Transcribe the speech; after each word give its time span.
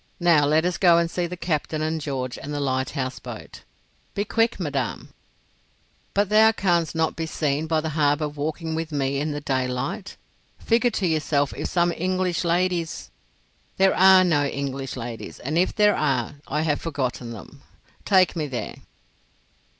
"Now 0.19 0.45
let 0.47 0.65
us 0.65 0.79
go 0.79 0.97
and 0.97 1.11
see 1.11 1.27
the 1.27 1.37
captain 1.37 1.83
and 1.83 2.01
George 2.01 2.35
and 2.39 2.51
the 2.51 2.59
lighthouse 2.59 3.19
boat. 3.19 3.61
Be 4.15 4.25
quick, 4.25 4.59
Madame." 4.59 5.09
"But 6.15 6.29
thou 6.29 6.51
canst 6.53 6.95
not 6.95 7.15
be 7.15 7.27
seen 7.27 7.67
by 7.67 7.81
the 7.81 7.89
harbour 7.89 8.27
walking 8.27 8.73
with 8.73 8.91
me 8.91 9.19
in 9.19 9.29
the 9.31 9.39
daylight. 9.41 10.17
Figure 10.57 10.89
to 10.89 11.05
yourself 11.05 11.53
if 11.55 11.67
some 11.69 11.91
English 11.95 12.43
ladies——" 12.43 13.11
"There 13.77 13.95
are 13.95 14.23
no 14.23 14.43
English 14.45 14.95
ladies; 14.97 15.37
and 15.39 15.55
if 15.55 15.75
there 15.75 15.95
are, 15.95 16.37
I 16.47 16.61
have 16.63 16.81
forgotten 16.81 17.29
them. 17.29 17.61
Take 18.03 18.35
me 18.35 18.47
there." 18.47 18.73